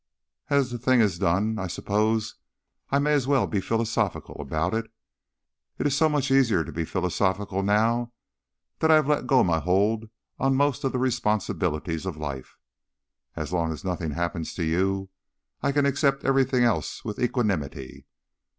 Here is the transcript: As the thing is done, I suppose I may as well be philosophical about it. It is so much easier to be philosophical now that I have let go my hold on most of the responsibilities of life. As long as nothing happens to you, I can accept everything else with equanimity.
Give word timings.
As 0.49 0.71
the 0.71 0.79
thing 0.79 0.99
is 0.99 1.19
done, 1.19 1.59
I 1.59 1.67
suppose 1.67 2.33
I 2.89 2.97
may 2.97 3.13
as 3.13 3.27
well 3.27 3.45
be 3.45 3.61
philosophical 3.61 4.35
about 4.41 4.73
it. 4.73 4.89
It 5.77 5.85
is 5.85 5.95
so 5.95 6.09
much 6.09 6.31
easier 6.31 6.63
to 6.63 6.71
be 6.71 6.85
philosophical 6.85 7.61
now 7.61 8.11
that 8.79 8.89
I 8.89 8.95
have 8.95 9.07
let 9.07 9.27
go 9.27 9.43
my 9.43 9.59
hold 9.59 10.09
on 10.39 10.55
most 10.55 10.83
of 10.83 10.91
the 10.91 10.97
responsibilities 10.97 12.07
of 12.07 12.17
life. 12.17 12.57
As 13.35 13.53
long 13.53 13.71
as 13.71 13.85
nothing 13.85 14.09
happens 14.13 14.55
to 14.55 14.63
you, 14.63 15.09
I 15.61 15.71
can 15.71 15.85
accept 15.85 16.25
everything 16.25 16.63
else 16.63 17.05
with 17.05 17.19
equanimity. 17.19 18.07